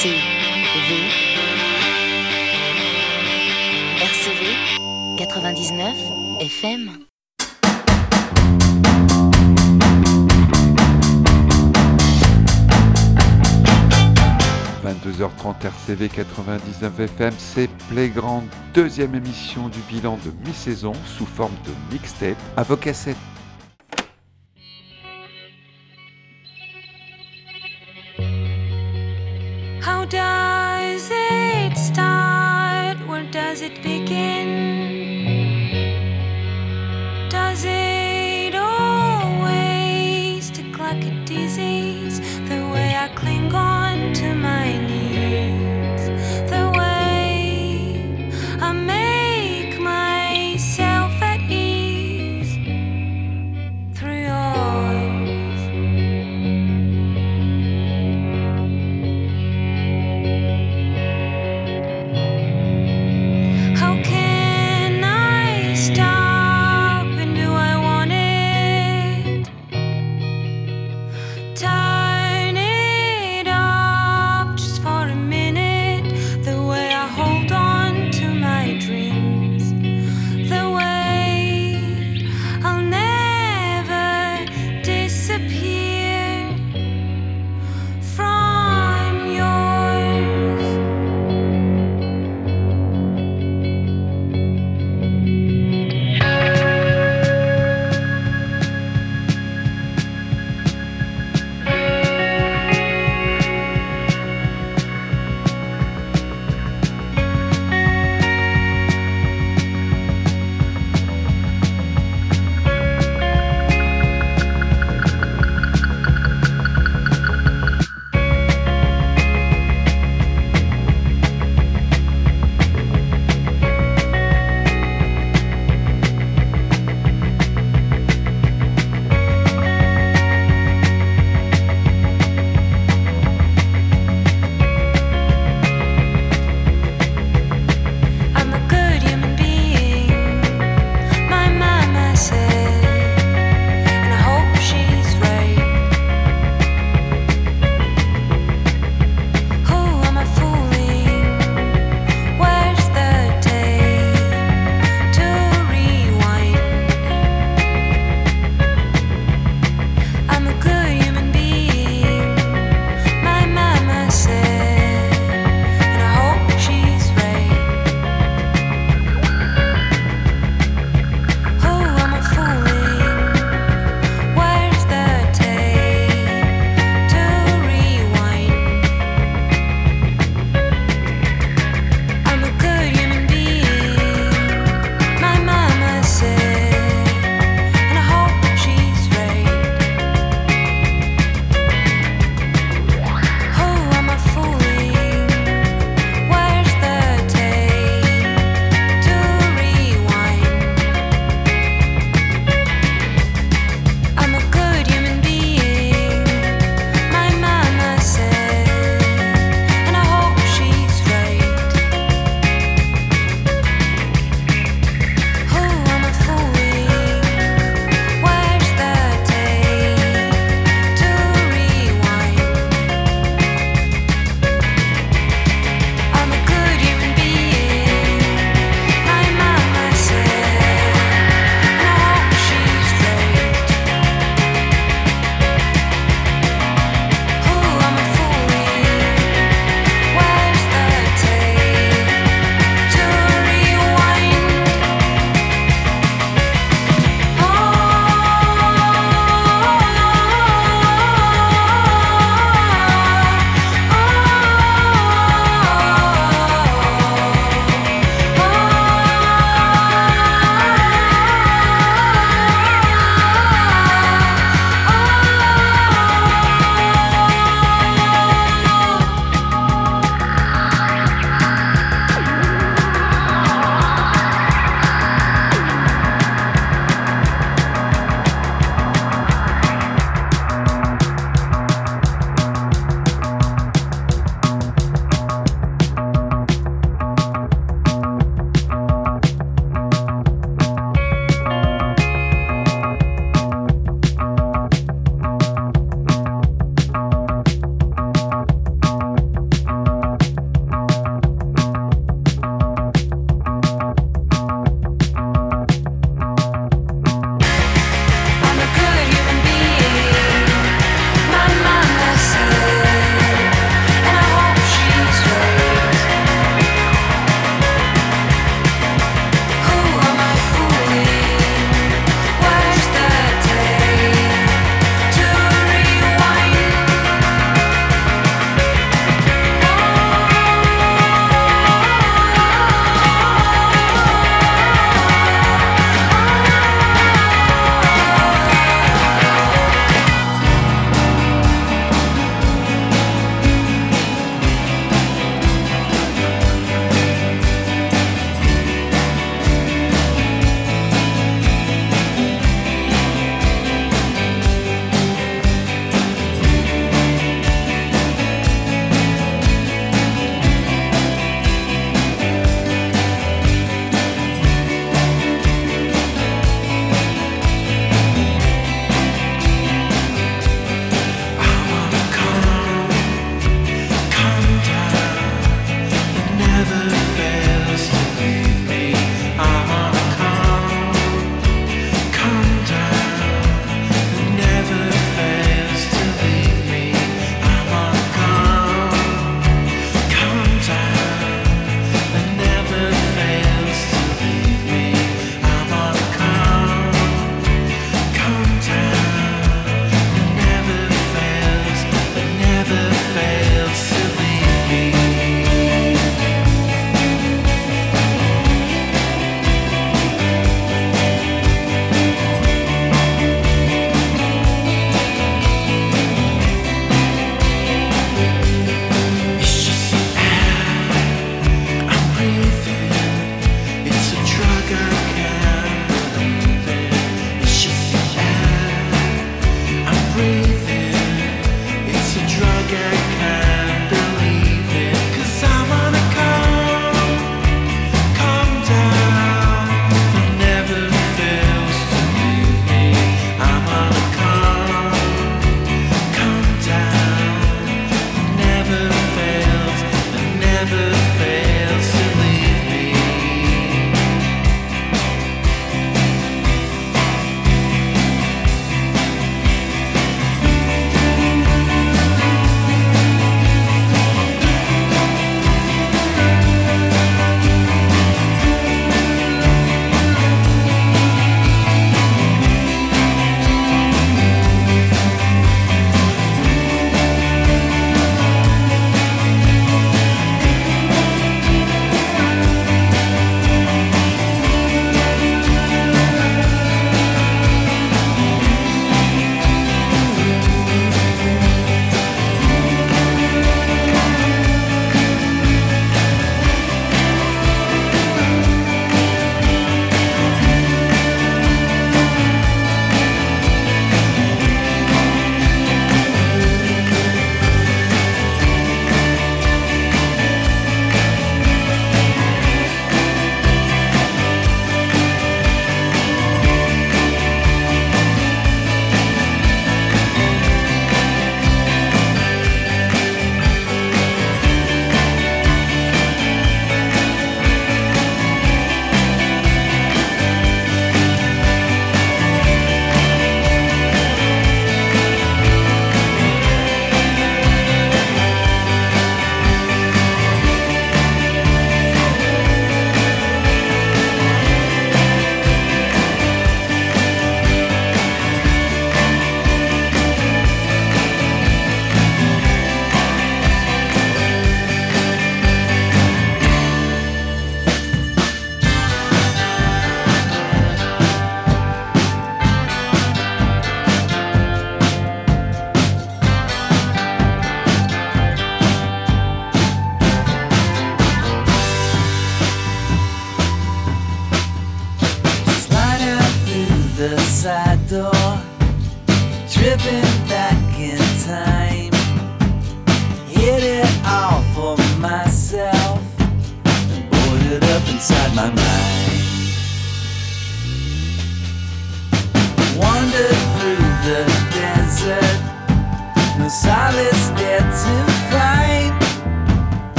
RCV. 0.00 0.14
RCV 4.00 4.42
99 5.18 5.94
FM. 6.40 6.90
22h30 14.82 15.66
RCV 15.66 16.08
99 16.08 17.00
FM, 17.00 17.34
c'est 17.36 17.68
Playground, 17.90 18.44
deuxième 18.72 19.14
émission 19.14 19.68
du 19.68 19.80
bilan 19.80 20.18
de 20.24 20.30
mi-saison 20.48 20.94
sous 21.04 21.26
forme 21.26 21.52
de 21.66 21.92
mixtape 21.92 22.38
à 22.56 22.62
vos. 22.62 22.78
To 44.20 44.34
my 44.34 44.79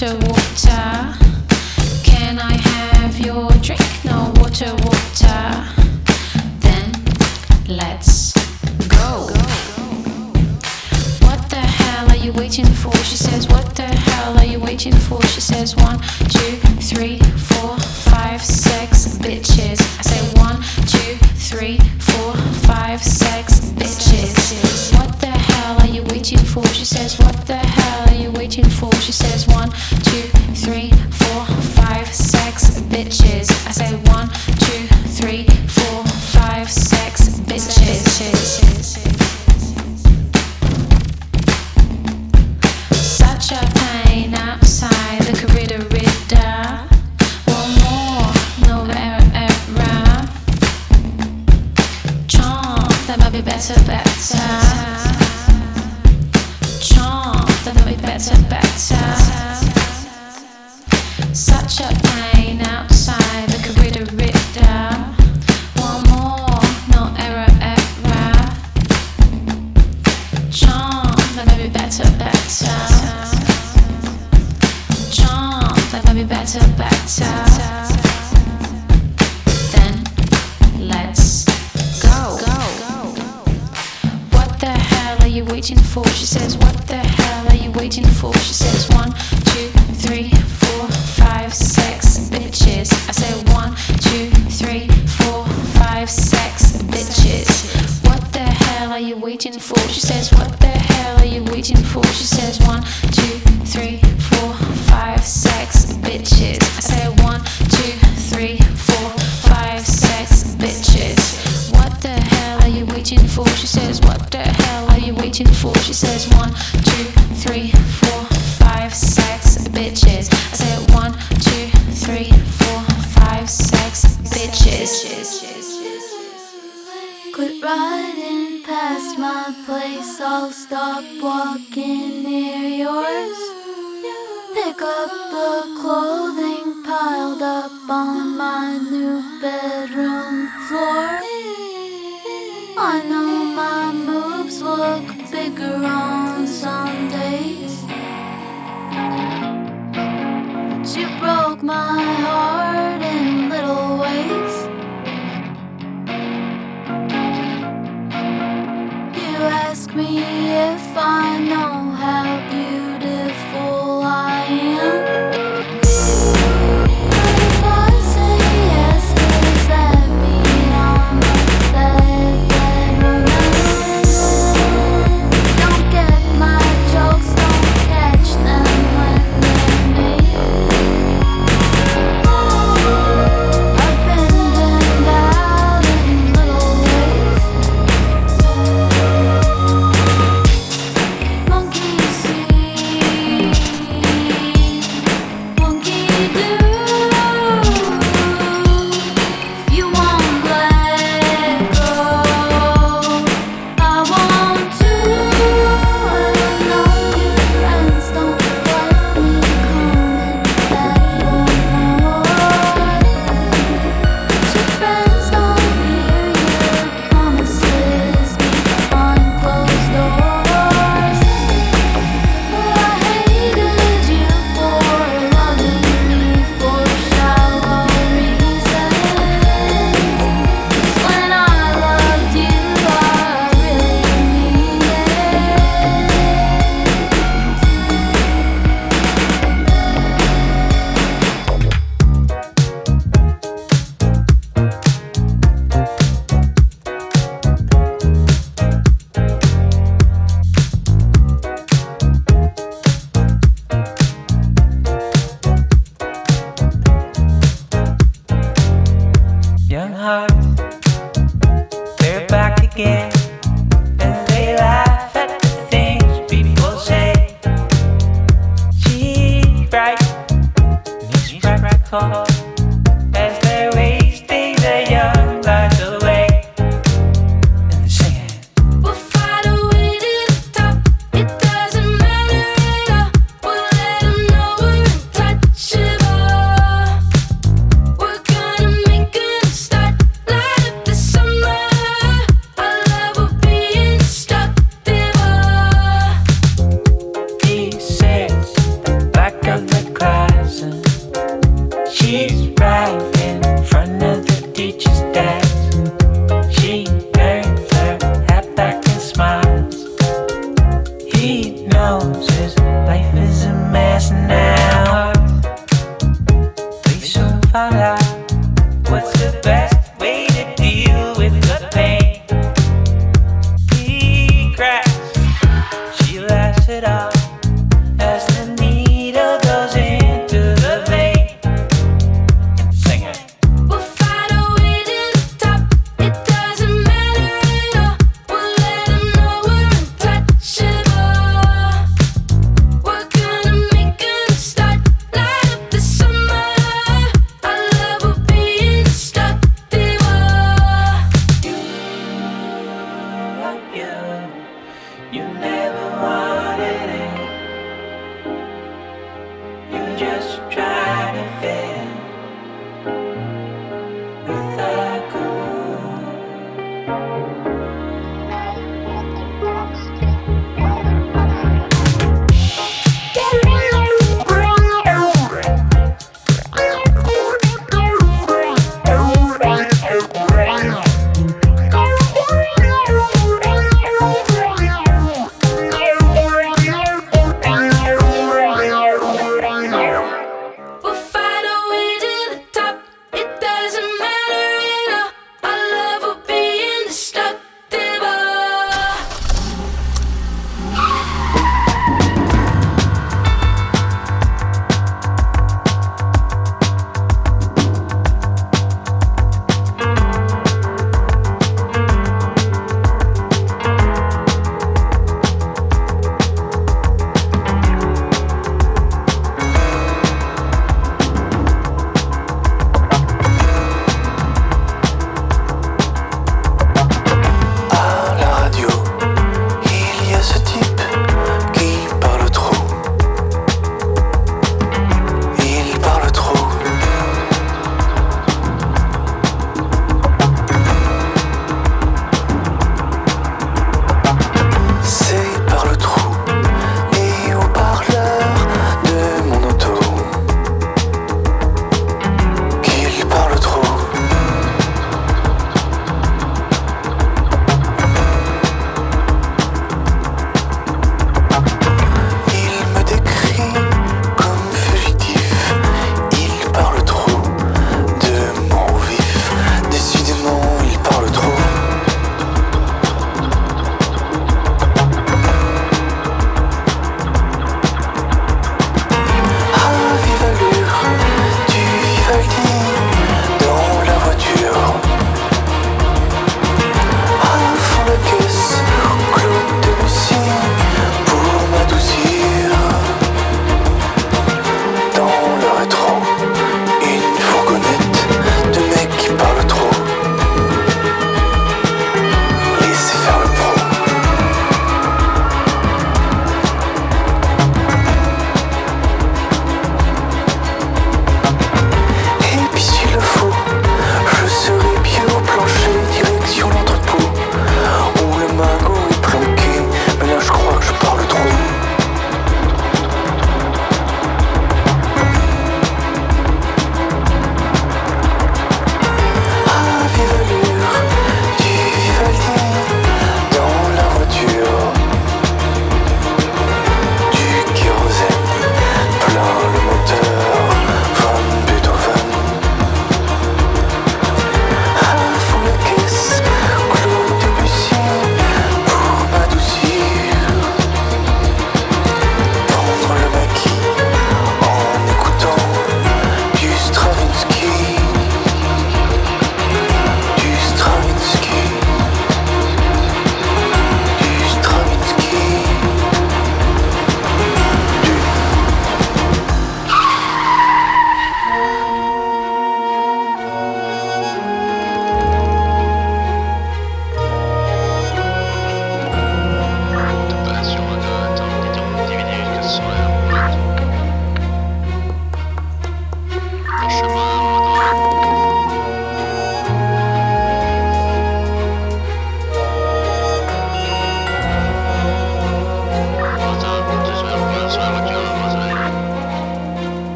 No 0.00 0.27